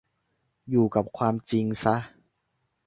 [0.69, 1.95] อยู่กับความจริงซะ